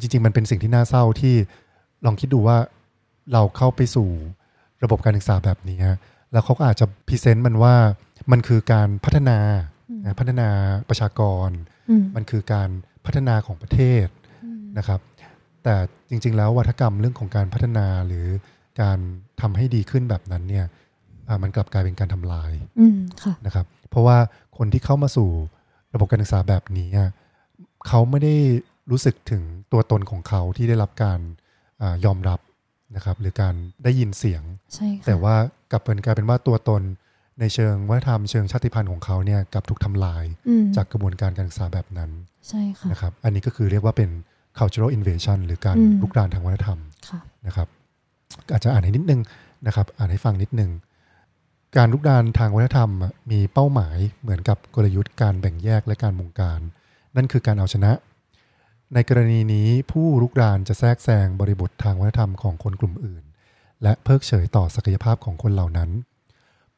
[0.00, 1.34] จริง ๆ มันเป็นสิ่งที่น่าเศร้าที่
[2.04, 2.56] ลองคิดดูว่า
[3.32, 4.08] เราเข้าไปสู่
[4.82, 5.98] ระบบการศึกษาแบบนี้ฮะ
[6.32, 7.74] แล้วเขาก็อาจจะพรีเซนต์มันว่า
[8.30, 9.77] มันคือการพัฒนาอืมนะ
[10.18, 10.48] พัฒนา
[10.88, 11.50] ประชากร
[11.90, 12.70] อืมมันคือการ
[13.06, 14.06] พัฒนาของประเทศ
[14.44, 15.00] อืมนะครับ
[15.64, 15.74] แต่
[16.10, 18.26] จริง ๆ แล้ววัฒกรรมเรื่องของการพัฒนาหรือ
[18.82, 18.98] การ
[19.40, 20.66] ทำให้ดีขึ้นแบบนั้นเนี่ย
[21.28, 24.18] อ่ามันกลับกลายเป็นการทำลายอืมค่ะนะครับ เพราะว่า
[24.58, 25.30] คนที่เข้ามาสู่
[25.94, 27.10] ระบบการศึกษาแบบนี้อะ
[27.86, 28.34] เขาไม่ได้
[28.90, 29.42] รู้สึกถึง
[29.72, 31.20] ตัวตนของเขาที่ได้รับการ
[31.82, 32.40] อายอมรับ
[32.96, 33.54] นะครับ หรือการ
[33.84, 34.42] ได้ยินเสียง
[34.74, 35.34] ใช่ค่ะแต่ว่า
[35.70, 36.82] กลับเป็นกลายเป็นว่าตัวตน
[37.40, 42.10] ในเชิงวัฒนธรรมเชิงชาติพันธุ์ของเขาเนี่ยกลับถูกทำลายอืมจากกระบวนการการศึกษาแบบนั้น
[42.48, 44.10] ใช่ค่ะนะครับอันนี้ก็คือเรียกว่าเป็น
[44.58, 46.78] cultural invasion หรือการอืมลุกรานทางวัฒนธรรม
[47.08, 47.68] ค่ะนะครับ
[48.52, 49.20] อาจจะอ่านให้นิดนึง
[49.66, 50.70] นะครับ อ่านให้ฟังนิดนึง
[51.76, 56.60] การลุกรานทางวัฒนธรรมอะมีเป้าหมายเหมือนกับกลยุทธ์การแบ่งแยกและการบงการ
[57.16, 57.92] นั่นคือการเอาชนะ
[58.94, 63.22] ในกรณีนี้ผู้ลุกรานจะแทรกแซงบริบททางวัฒนธรรมของคนกลุ่มอื่น
[63.82, 65.90] และเพิกเฉยต่อศักยภาพของคนเหล่านั้น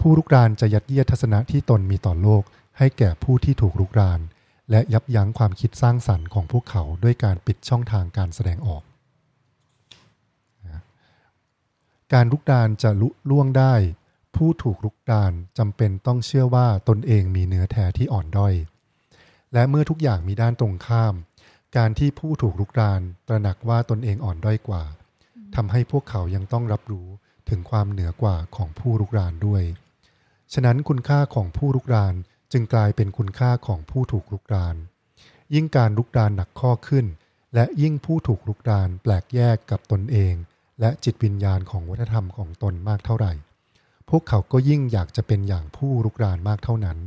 [0.00, 2.42] ผู้ลุกรานจะยัดเยียดทัศนะที่ตนมีต่อโลก
[2.78, 4.21] ให้แก่ผู้ที่ถูกลุกราน
[4.71, 8.83] และยับยั้งความคิดสร้างสรรค์ของพวกเขาด้วยการปิดช่องทางการแสดงออก
[12.12, 13.75] การลุกดานจะลุล่วงได้
[14.37, 18.54] ผู้ถูกลุกดานจำเป็นต้องเชื่อว่าตนเองมีเนื้อแท้ที่อ่อนด้อย
[19.52, 21.14] และเมื่อทุกอย่างมีด้านตรงข้าม
[21.76, 24.83] การที่ผู้ถูกลุกดานตระหนักว่าตนเองอ่อนด้อยกว่า
[25.54, 27.08] ทำให้พวกเขายังต้องรับรู้
[27.49, 29.63] ถึงความเหนือกว่าของผู้ลุกรานด้วย
[30.54, 32.15] ฉะนั้นคุณค่าของผู้ลุกราน
[32.52, 34.76] จึงกลายเป็นคุณค่าของผู้ถูกลุกราน
[35.54, 37.06] ยิ่งการลุกรานหนักข้อขึ้น
[37.54, 40.34] และยิ่งผู้ถูกลุกรานแปลกแยกกับตนเอง
[40.80, 43.32] และจิตวิญญาณของวัฒนธรรมของตนมากเท่าไหร่
[44.08, 46.99] พวกเขาก็ยิ่งอยากจะเป็นอย่างผู้ลุกรานมากเท่านั้น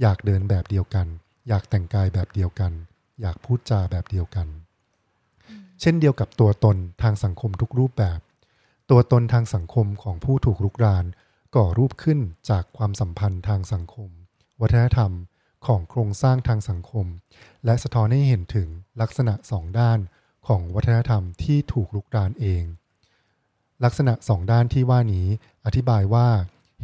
[0.00, 1.06] อยากเดินแบบเดียวกัน
[1.48, 2.72] อยากแต่งกายแบบเดียวกัน
[3.20, 4.46] อยากพูดจาแบบเดียวกัน
[5.80, 8.20] เช่นเดียวกับตัวตนทางสังคมทุกรูปแบบ
[8.90, 11.04] ตัวตนทางสังคมของผู้ถูกลุกราน
[11.56, 12.18] ก่อรูปขึ้น
[12.50, 14.10] จากความสัมพันธ์ทางสังคม
[14.60, 15.12] วัฒนธรรม
[15.66, 17.06] ของโครงสร้างทางสังคม
[17.64, 18.68] และสะท้อนให้เห็นถึง
[19.00, 19.98] ลักษณะสองด้าน
[20.46, 22.64] ของวัฒนธรรมที่ถูกลุกรานเอง
[23.84, 25.26] ลักษณะสองด้านที่ว่านี้
[25.66, 26.28] อธิบายว่า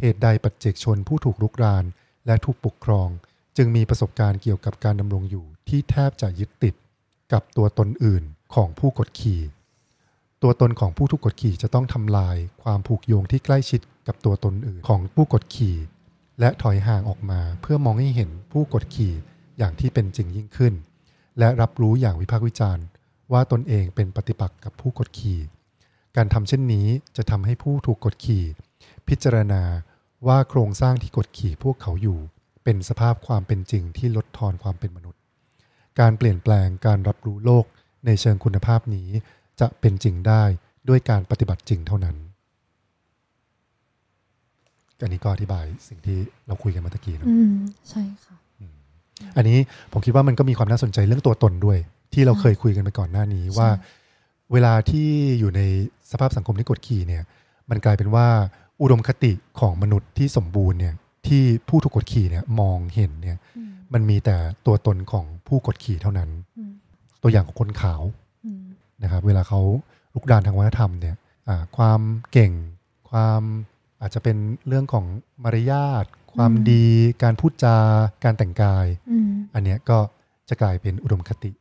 [0.00, 1.84] เหตุใดปัจเจกชนผู้ถูกลุกราน
[2.26, 3.08] และถูกปกครอง
[3.56, 6.74] จึงมีประสบการณ์เกี่ยวกับการดำรงอยู่ที่แทบจะยึดติด
[7.32, 8.24] กับตัวตนอื่น
[8.54, 9.40] ของผู้กดขี่
[10.44, 15.76] ตัวตนของผู้ถูกกดขี่จะต้องทำลายความผูกโยงที่ใกล้ชิดกับตัวตนอื่นของผู้กดขี่
[16.40, 19.12] และถอยห่างออกมาเพื่อมองให้เห็นผู้กดขี่
[19.58, 20.74] อย่างที่เป็นจริงยิ่งขึ้น
[21.38, 22.84] และรับรู้อย่างวิพากษ์วิจารณ์
[23.32, 25.40] ว่าตนเองเป็นปฏิปักษ์กับผู้กดขี่
[26.16, 28.44] การทำเช่นนี้จะทำให้ผู้ถูกกดขี่
[29.08, 29.62] พิจารณา
[30.26, 32.18] ว่าโครงสร้างที่กดขี่พวกเขาอยู่
[32.64, 35.20] เป็นสภาพความเป็นจริงที่ลดทอนความเป็นมนุษย์
[36.00, 37.64] การเปลี่ยนแปลงการรับรู้โลก
[38.06, 39.08] ในเชิงคุณภาพนี้
[39.60, 40.42] จะเป็นจริงได้
[40.88, 42.16] ด้วยการปฏิบัติจริงเท่านั้น
[45.02, 47.54] อันนี้ก็อธิบายสิ่งที่เราคุยกันเมื่อกี้เนอะอืม
[47.90, 48.36] ใช่ค่ะ
[49.36, 49.58] อันนี้
[49.92, 51.78] ผมคิดว่ามันก็มีความน่าสนใจเรื่องตัวตนด้วย
[52.12, 53.68] ที่เราเคยคุยกันไปก่อนหน้านี้ว่า
[54.52, 55.60] เวลาที่อยู่ใน
[56.10, 57.22] สภาพสังคมที่กดขี่เนี่ย
[57.70, 58.26] มันกลายเป็นว่า
[58.82, 60.94] อุดมคติของมนุษย์ที่สมบูรณ์เนี่ย
[61.26, 64.36] ที่ผู้ถูกกดขี่เนี่ยมองเห็นเนี่ยอืมมันมีแต่
[64.66, 66.72] ตัวตนของผู้กดขี่เท่านั้นอืม
[67.22, 68.23] ตัวอย่างของคนขาวอืม
[69.04, 69.60] นะครับ เวลาเขา
[70.14, 71.16] ลุกดานทางวัฒนธรรมเนี่ย
[71.48, 72.00] อ่าความ
[72.32, 72.52] เก่ง
[73.10, 73.42] ความ
[74.00, 74.36] อาจจะเป็น
[74.68, 75.04] เรื่องของ
[75.44, 76.86] มารยาท ความดี
[77.22, 77.76] การพูดจา
[78.24, 79.98] การแต่งกายอืมอันเนี้ยก็
[80.48, 81.52] จะกลายเป็นอุดมคติ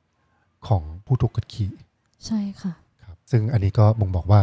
[0.68, 1.72] ของผู้ถูกกดขี่
[2.26, 4.42] ใช่ค่ะครับซึ่งอันนี้ก็บ่งบอกว่า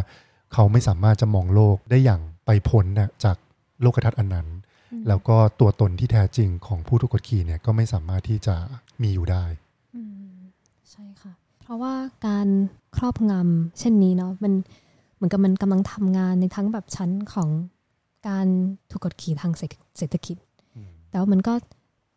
[0.53, 3.37] เขาไม่สามารถจะมองโลกได้อย่างไปพ้นนะจาก
[3.83, 4.49] โลกทัศน์อันนั้น
[4.93, 8.57] อืมแล้วก็ตัวตนที่แท้จริงของผู้ถูกกดขี่เนี่ยก็ไม่สามารถที่จะ
[9.03, 9.45] มีอยู่ได้
[9.97, 10.37] อืม
[10.91, 11.40] ใช่ค่ะเพ
[11.71, 11.95] ราะว่า
[12.27, 12.49] การ
[12.97, 14.53] ครอบงำเช่นนี้เนาะมัน
[15.17, 17.49] เหมือนกับมันกำลังทำงานในทั้งแบบชั้นของ
[18.29, 18.47] การ
[18.91, 20.37] ถูกกดขี่ทางเศรษฐเศรษฐกิจ
[20.77, 21.55] อืมแต่ว่ามันก็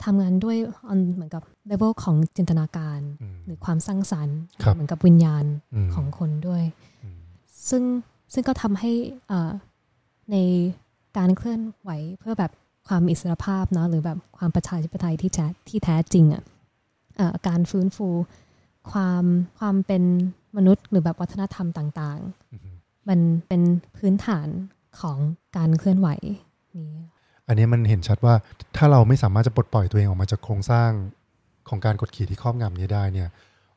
[0.04, 0.58] ทำงานด้วย
[0.92, 5.46] on เหมือนกับเลเวลของจินตนาการอืมหรือความสร้างสรรค์ครับเหมือนกับวิญญาณ
[5.86, 6.64] มของคนด้วย
[7.04, 7.18] อืม
[7.70, 7.84] ซึ่ง
[8.34, 8.92] ซึ่งก็ทำให้
[9.28, 9.52] เอ่อ
[10.32, 10.38] ใน
[11.18, 12.52] การเคลื่อนไหวเพื่อแบบ
[12.88, 16.44] ความอิสรภาพเนาะหรือแบบความประชาธิปไตยที่แท้ที่แท้จริงอะ่ะ
[17.18, 18.08] เอ่อการฟื้นฟู
[18.92, 19.24] ความ
[19.60, 20.04] ความเป็น
[20.58, 22.20] มนุษย์หรือแบบวัฒนธรรมต่าง
[22.52, 23.62] อืมๆมันเป็น
[23.98, 24.48] พื้นฐาน
[25.00, 25.18] ของ
[25.58, 26.10] การเคลื่อนไหว
[26.78, 26.94] นี้
[27.48, 28.36] อันนี้มันเห็นชัดว่า
[28.78, 30.90] ถ้าเราไม่สามารถจะปลดปล่อยตัวเองออกมาจากโครงสร้าง
[31.70, 33.30] ของการกดขี่ที่ครอบงำนี้ได้เนี่ย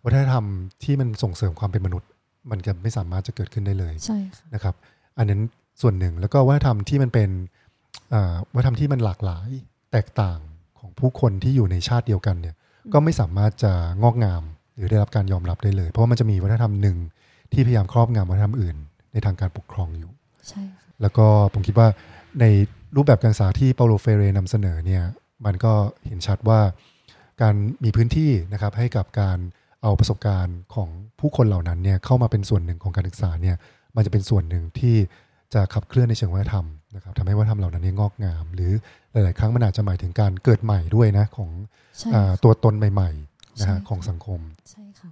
[0.04, 0.44] วัฒนธรรม
[0.82, 2.08] ที่มันส่งเสริมความเป็นมนุษย์
[2.50, 4.74] มันจะไม่สามารถจะเกิดขึ้นได้เลยใช่ค่ะนะครับ
[5.18, 5.40] อันนั้น
[5.82, 7.30] ส่วนหนึ่งแล้วก็วัฒนธรรมที่มันเป็น
[8.14, 9.48] อ่าวัฒนธรรมที่มันหลากหลาย
[9.92, 10.38] แตกต่าง
[10.78, 12.54] ของผู้คนที่อยู่ในชาติเดียวกันเนี่ย
[12.92, 14.42] ก็ไม่สามารถจะงอกงาม
[14.76, 16.98] หรือได้รับการยอมรับได้เลย เพราะว่ามันจะมีวัฒนธรรมหนึ่ง
[17.52, 18.76] ที่พยายามครอบงำวัฒนธรรมอื่น
[19.12, 20.10] ในทางการปกครองอยู่
[20.48, 21.88] ใช่ค่ะแล้วก็ผมคิดว่า
[22.40, 22.44] ใน
[22.96, 25.02] รูปแบบการศึกษาที่เปาโลเฟเรนำเสนอเนี่ย
[25.44, 25.72] มันก็
[26.06, 26.60] เห็นชัดว่า
[27.42, 29.38] การมีพื้นที่นะครับให้กับการ
[29.82, 30.88] เอาประสบการณ์ของ
[31.20, 33.56] ผู้คนเหล่านั้นเนี่ยเข้ามาเป็นส่วนหนึ่งของการศึกษาเนี่ย
[33.96, 34.96] มันจะเป็นส่วนหนึ่งที่
[35.54, 38.72] จะขับเคลื่อนในเชิงวัฒนธรรมนะครับทำให้วัฒนธรรมเหล่านั้นเนี่ยงอกงาม หรือ
[39.12, 41.50] หลาย ๆ ครั้งมันอาจจะหมายถึงการเกิดใหม่ด้วยนะของ
[41.98, 44.40] ใช่อาค่ะตัวตนใหม่ ๆ นะใช่ฮะค่ะของสังคม
[44.70, 45.10] ใช่ค่ะ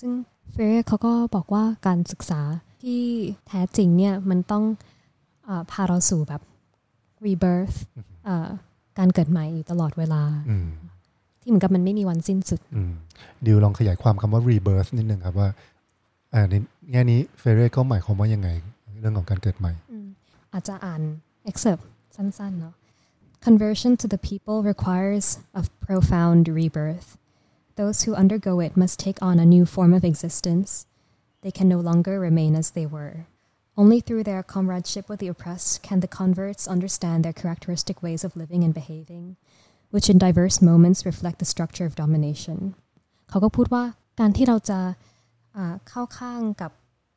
[0.00, 0.10] ซึ่ง
[0.52, 2.40] เฟรเขาก็บอกว่าการศึกษา
[2.82, 3.02] ที่
[3.46, 4.64] แท้จริงเนี่ยมันต้อง
[5.48, 6.42] อาพาเราสู่แบบ
[7.26, 7.76] rebirth
[8.28, 8.48] อ่า
[8.98, 10.68] การเกิดใหม่อยู่ตลอดเวลาอืม
[11.40, 12.92] ที่เหมือนกับมันไม่มีวันสิ้นสุดอืม
[13.46, 15.48] ดิวลองขยายความคำว่า rebirth นิดนึงครับว่า
[16.34, 16.54] อ่าใน
[16.92, 18.48] แง่นี้เฟเรก็หมายความว่ายังไง
[19.00, 20.06] เรื่องของการเกิดใหม่อืม
[20.52, 21.02] อาจจะอ่าน
[21.50, 21.84] excerpt
[22.16, 22.74] สั้นๆเนาะ
[23.48, 27.08] Conversion to the people requires a profound rebirth.
[27.75, 30.85] Those who undergo it must take on a new form of existence.
[31.41, 33.27] They can no longer remain as they were.
[33.77, 38.37] Only through their comradeship with the oppressed can the converts understand their characteristic ways of
[38.37, 39.35] living and behaving,
[39.91, 42.57] which in diverse moments reflect the structure of domination.
[43.29, 43.83] เขาก็พูดว่า
[44.19, 44.79] การที่เราจะ
[45.57, 46.71] อ่าเข้าข้างกับ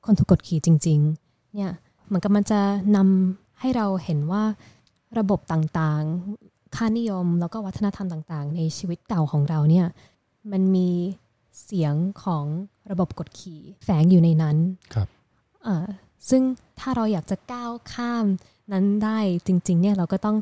[0.04, 1.70] คนถูกกดขี่จริงๆ เนี่ย
[2.07, 2.61] เหมือนกับมันจะ
[2.96, 4.44] นำให้เราเห็นว่า
[5.18, 9.87] ระบบต่างๆ ค่านิยมแล้วก็วัฒนธรรมต่างๆ ในชีวิตเก่าของเราเนี่ย
[10.51, 10.89] มันมี
[11.63, 12.45] เสียงของ
[12.91, 14.58] ระบบกดขี่แฝงอยู่ในนั้น
[14.93, 15.08] ครับ
[15.67, 15.77] อ่า
[16.29, 16.41] ซึ่ง
[16.79, 18.25] ถ้าเราอยากจะก้าวข้าม
[18.71, 20.38] นั้นได้จริง ๆ เนี่ยเราก็ต้อง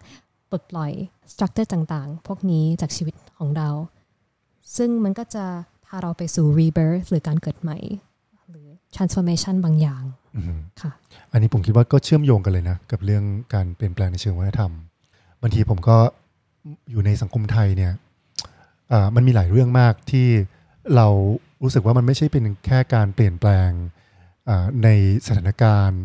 [0.50, 0.92] ปลดปล่อย
[1.32, 3.70] สตรัคเจอร์ต่างๆ พวกนี้จากชีวิตของเรา
[4.78, 5.46] ซึ่งมันก็จะ
[5.86, 7.78] พาเราไปสู่ rebirth หรือการเกิดใหม่
[8.50, 10.04] หรือ transformation บางอย่าง
[10.36, 10.92] อืมค่ะ
[11.32, 14.72] อันนี้ผมคิดว่าก็เชื่อมโยงกันเลยนะ กับเรื่องการเปลี่ยนแปลงในเชิงวัฒนธรรม
[15.42, 15.98] บางทีผมก็
[16.92, 17.98] อยู่ในสังคมไทยเนี่ยอ่า
[19.16, 20.28] มันมีหลายเรื่องมากที่
[20.96, 21.08] เรา
[21.64, 23.70] รู้สึกว่ามันไม่ใช่เป็นแค่การเปลี่ยนแปลง
[24.50, 24.90] อ่าใน
[25.26, 26.02] สถานการณ์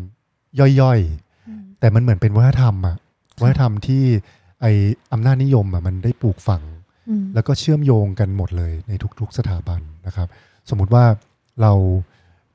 [0.81, 2.97] ย่อยๆ แต่มันเหมือนเป็นวัฒนธรรมอะ
[3.41, 4.03] วัฒนธรรมที่
[4.61, 4.65] ไอ
[5.11, 6.63] อำนาจนิยมอะมันได้ปลูกฝัง
[7.09, 10.27] อืมแล้วก็เชื่อมโยงกันหมดเลยในทุกๆสถาบันนะครับ
[10.69, 11.05] สมมุติว่า
[11.61, 11.73] เรา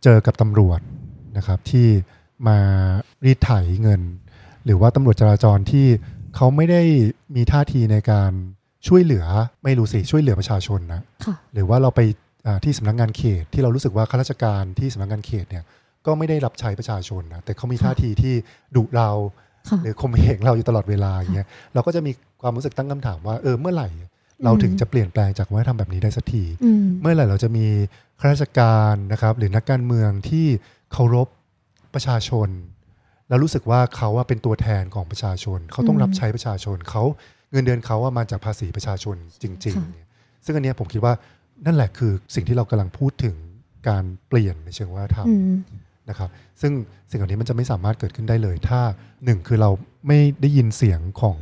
[0.03, 0.81] เจอกับตำรวจ
[1.37, 1.89] นะครับที่
[2.49, 2.59] มา
[3.25, 3.51] รีดไถ
[3.83, 4.03] เงิน
[4.65, 5.87] หรือว่าตำรวจจราจรที่
[6.37, 6.83] เขาไม่ได้
[7.35, 8.33] มีท่าทีในการ
[8.89, 9.25] ช่วยเหลือ
[9.65, 12.01] ไม่รู้สิช่วยเหลือประชาชนนะค่ะหรือว่าเราไป
[12.47, 15.65] อ่าที่สำนักงานเขตที่เรารู้สึกว่าข้าราชการที่สำนักงานเขตเนี่ย
[16.07, 18.35] ก็ไม่ได้รับใช้ประชาชนนะแต่เขามีท่าทีที่
[18.77, 19.11] ดุเรา
[19.69, 23.89] ค่ะหรือข่มเหงเราอยู่ตลอดเวลาอย่างเงี้ยเราก็จะมีความรู้สึกตั้งคำถามว่าเออเมื่อไหร่
[24.45, 27.67] เราถึงจะเปลี่ยนแปลงจากวัฒนธรรมแบบนี้ได้สักทีอืมเมื่อไหร่เราจะมี
[28.21, 30.47] ข้าราชการนะครับ หรือนักการเมืองที่
[30.93, 31.29] เคารพ
[31.95, 32.49] ประชาชน
[33.29, 37.03] แล้วรู้สึกว่าเขาว่าเป็นตัวแทนของประชาชน เขาต้องอืมรับใช้ประชาชนเขา
[37.53, 40.07] เงินเดือนเขาว่ามาจากภาษีประชาชนจริงค่ะๆเนี่ย
[40.45, 41.15] ซึ่งอันเนี้ยผมคิดว่า
[41.67, 43.37] นั่นแหละคือสิ่งที่เรากำลังพูดถึง
[43.89, 45.57] การเปลี่ยนในเชิงวัฒนธรรมอืม
[46.09, 46.73] นะครับ ซึ่ง
[47.11, 48.81] สิ่งเหล่านี้มันจะไม่สามารถเกิดขึ้นได้เลย ถ้า
[49.25, 49.71] หนึ่งคือเรา
[50.07, 51.37] ไม่ได้ยินเสียงของ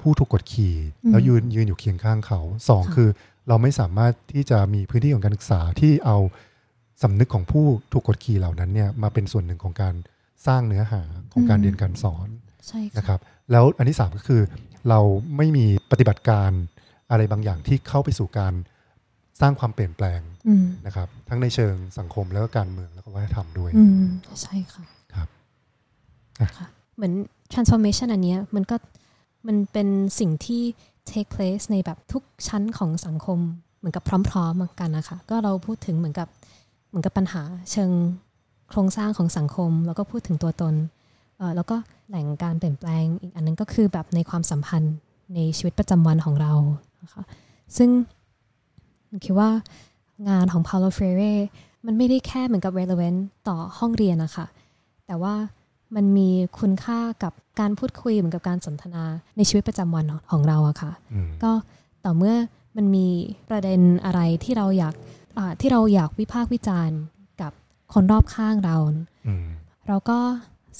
[0.00, 3.08] ผู้ถูกกดขี่อืมแล้วยืนยืนอยู่เคียงข้างเขาสองค่ะคือ
[3.48, 6.18] เราไม่สามารถที่จะมีพื้นที่ของการศึกษาที่เอา
[7.02, 9.94] สำนึกของผู้ถูกกดขี่เหล่านั้นเนี่ยมาเป็นส่วนหนึ่งของการ
[10.46, 12.28] สร้างเนื้อหาของการเรียนการสอน
[12.68, 13.20] ใช่ค่ะนะครับ
[13.52, 14.42] แล้วอันที่สามก็คือ
[14.88, 15.00] เรา
[15.36, 16.50] ไม่มีปฏิบัติการ
[17.10, 18.54] อะไรบางอย่างที่เข้าไปสู่การ
[19.40, 24.06] สร้างความเปลี่ยนแปลงอืมนะครับ ทั้งในเชิงสังคมแล้วก็การเมืองแล้วก็วัฒนธรรมด้วยอืม
[24.42, 25.28] ใช่ค่ะครับ
[26.56, 27.14] ค่ะเหมือน
[27.52, 28.76] transformation อันเนี้ยมันก็
[29.46, 29.88] มันเป็น
[30.20, 30.62] สิ่งที่
[31.10, 33.38] take place ในแบบทุกชั้นของสังคม
[33.78, 36.28] เหมือนกับพร้อมๆกันนะคะก็เราพูดถึงเหมือนกับ
[36.88, 37.90] เหมือนกับปัญหาเชิง
[38.70, 40.74] โครงสร้างของสังคม แล้วก็พูดถึงตัวตน
[41.38, 41.76] เอ่อแล้วก็
[42.08, 44.94] แหล่งการเปลี่ยนแปลงอีกอันนึงก็คือแบบในความสัมพันธ์
[45.34, 46.52] ในชีวิตประจำวันของเรา
[47.02, 47.22] นะคะ
[47.76, 47.90] ซึ่ง
[49.24, 49.50] คิดว่า
[50.28, 51.42] งานของ Paulo Freire
[51.86, 54.46] มันไม่ได้แค่เหมือนกับ relevant ต่อห้องเรียนนะคะ
[55.06, 55.34] แต่ว่า
[55.96, 59.04] มันมีคุณค่ากับการพูดคุยเหมือนกับการสนทนา
[59.36, 61.52] ในชีวิตประจำวันของเราอะค่ะอืมก็
[62.04, 62.36] ต่อเมื่อ
[62.76, 63.06] มันมี
[63.50, 64.94] ประเด็นอะไรที่เราอยาก
[65.38, 66.98] อ่าที่เราอยากวิพากษ์วิจารณ์
[67.40, 67.52] กับ
[67.92, 68.76] คนรอบข้างเรา
[69.26, 69.46] อืม
[69.88, 70.18] เราก็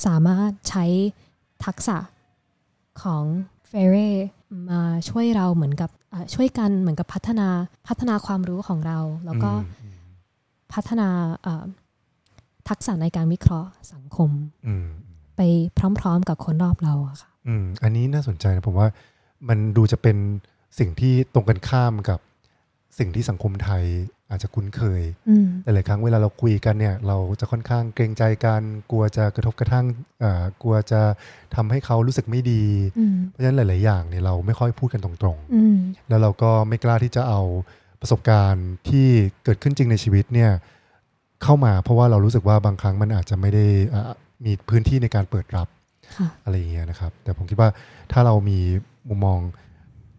[0.04, 0.84] สามารถใช้
[1.64, 1.96] ทักษะ
[3.02, 3.24] ของ
[3.68, 3.96] เฟเร
[4.70, 7.48] มาช่วยเราเหมือนกับอ่าช่วยกันเหมือนกับพัฒนา
[7.88, 9.94] พัฒนาความรู้ของเรา แล้วก็อืม
[10.72, 11.08] พัฒนา
[11.42, 11.64] เอ่อ
[12.68, 14.30] ทักษะในการวิเคราะห์สังคม
[14.66, 14.86] อืม
[15.36, 15.40] ไป
[16.00, 18.88] พร้อมๆกับคนรอบเราอะค่ะอืมอันนี้น่าสนใจนะผมว่า
[19.48, 20.16] มันดูจะเป็น
[20.78, 22.18] สิ่งที่ตรงกันข้ามกับ
[22.98, 23.84] สิ่งที่สังคมไทย
[24.30, 29.86] อาจจะคุ้นเคยอืมแต่หลายครั้งเวลาเราคุยกันเนี่ย เราจะค่อนข้างเกรงใจกันกลัวจะกระทบกระทั่ง
[30.24, 31.00] อ่ากลัวจะ
[31.54, 32.64] ทำให้เขารู้สึกไม่ดี
[32.98, 37.40] อืมเพราะฉะนั้นหลาย ๆ อย่างเนี่ยเราไม่ค่อยพูดกันตรงอืมๆแล้วเราก็ไม่กล้าที่จะเอา
[38.00, 39.06] ประสบการณ์ที่
[39.44, 40.50] เกิดขึ้นจริงในชีวิตเนี่ย
[41.42, 44.12] เข้ามาเพราะว่าเรารู้สึกว่าบางครั้งมันอาจจะไม่ได้อ่า
[44.44, 45.68] มีพื้นที่ในการเปิดรับ
[46.16, 47.70] ค่ะอะไรอย่างเงี้ยนะครับ แต่ผมคิดว่า
[48.12, 48.58] ถ้าเรามี
[49.08, 49.40] มุมมอง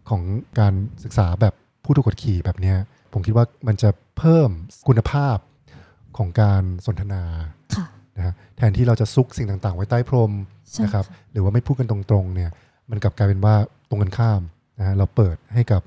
[0.08, 0.22] ของ
[0.60, 1.54] การศึกษาแบบ
[1.88, 2.76] ผู้ถูกกดขี่แบบเนี้ย
[3.12, 4.50] ผมคิดว่ามันจะเพิ่ม
[4.88, 5.36] คุณภาพ
[6.16, 7.22] ของการสนทนา
[7.76, 10.32] ค่ะนะฮะแทนที่เราจะซุกสิ่งต่าง ๆ ไว้ใต้พรม
[10.72, 12.50] ใช่นะครับค่ะหรือว่าไม่พูดกันตรงๆเนี่ย
[12.90, 13.54] มันกลับกลายเป็นว่า
[13.88, 14.40] ตรงกันข้าม
[14.78, 15.82] นะฮะเราเปิดให้กับ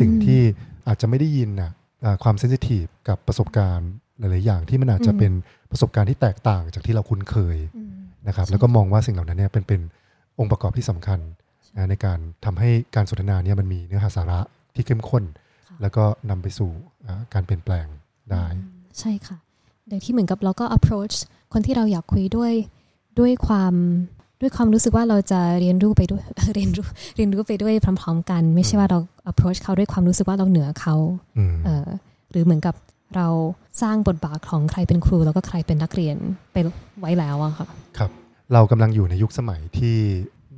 [0.00, 0.40] สิ่งที่
[0.88, 1.70] อาจจะไม่ได้ยินนะ
[2.04, 5.32] อ่าความเซนซิทีฟกับประสบการณ์หลายๆอย่างที่มันอาจจะเป็น
[5.70, 7.90] ประสบการณ์ที่แตกต่างจากที่เราคุ้นเคยอืม
[8.28, 9.80] นะครับใช่แล้วก็มองว่าสิ่งเหล่านั้นเนี่ยเป็นเป็น
[10.38, 11.18] องค์ประกอบที่สำคัญ
[11.76, 14.40] นะในการทำให้การสนทนาเนี่ยมันมีเนื้อหาสาระ
[14.74, 15.43] ที่เข้มข้นค่ะ
[15.80, 16.70] แล้วก็นำไปสู่
[17.06, 17.86] อ่าการเปลี่ยนแปลง
[18.30, 18.44] ได้
[19.00, 19.36] ใช่ค่ะ
[19.88, 21.14] โดยที่เหมือนกับเราก็ approach
[21.52, 22.52] คนที่เราอยากคุยด้วย
[23.18, 23.74] ด้วยความ
[24.40, 26.22] ด้วยความรู้สึกว่าเราจะเรียนรู้ไปด้วย
[26.54, 28.98] เรียนรู้เรียนรู้ไปด้วยพร้อมๆกัน ไม่ใช่ว่าเรา
[29.30, 30.94] approach เขาด้วยความรู้สึกว่าเราเหนือเขา
[31.38, 31.88] อืมเออ
[32.30, 32.74] หรือเหมือนกับ
[33.16, 33.28] เรา
[33.82, 36.16] สร้างบทบาทของใครเป็นครู แล้วก็ใครเป็นนักเรียน
[36.52, 36.56] ไป
[37.00, 37.66] ไว้แล้วอะค่ะ
[37.98, 38.10] ครับ
[38.52, 39.96] เรากำลังอยู่ในยุคสมัยที่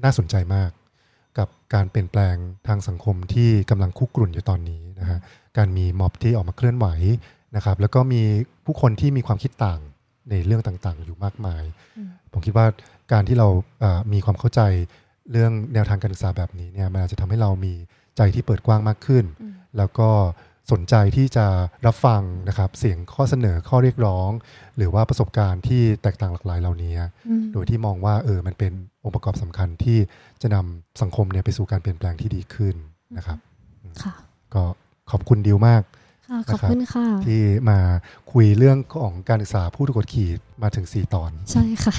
[0.05, 0.70] น่าสนใจมาก
[1.38, 5.18] กับการเปลี่ยนแปลงทางสังคมที่กำลังคุกรุ่นอยู่ตอนนี้นะฮะ
[5.57, 6.87] การมีม็อบที่ออกมาเคลื่อนไหว
[7.57, 8.22] นะครับแล้วก็มี
[8.64, 9.81] ผู้คนที่มีความคิดต่าง
[10.31, 11.64] ในเรื่องต่างๆ อยู่มากมาย
[11.96, 12.66] อืมผมคิดว่า
[13.12, 13.49] การที่เรา
[13.81, 14.61] เอ่อมีความเข้าใจ
[15.31, 17.75] เรื่องแนวทางการศึกษาแบบนี้เนี่ยมันอาจจะทำให้เรามี
[18.16, 20.09] ใจที่เปิดกว้างมากขึ้นอืมแล้วก็
[20.72, 21.46] สนใจที่จะ
[21.87, 24.31] รับฟังนะครับเสียงข้อเสนอข้อเรียกร้อง
[24.76, 26.92] หรือว่าประสบการณ์ที่แตกต่างหลากหลายเหล่านี้
[27.29, 28.72] อืมโดยที่มองว่าเออมันเป็น
[29.05, 29.98] องค์ประกอบสำคัญที่
[30.42, 32.74] จะนำสังคมเนี่ยไปสู่การเปลี่ยนแปลงที่ดีขึ้น
[33.16, 33.38] นะครับ
[34.02, 34.14] ค่ะ
[34.55, 34.62] ก็
[35.11, 35.83] ขอบคุณดิวมาก
[36.29, 37.79] ค่ะขอบคุณค่ะ ที่มา
[38.33, 40.29] คุยเรื่องของการศึกษาผู้ถูกกดขี่
[40.62, 41.94] มาถึง 4 ตอน ใช่ค่ะ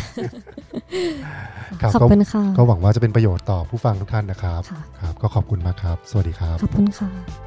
[1.81, 7.46] ครับขอบก็คุณค่ะ ก็หวังว่าจะเป็นประโยชน์ต่อผู้ฟังทุกท่านนะครับค่ะครับ ก็ขอบคุณมากครับ สวัสดีครับ ขอบคุณค่ะ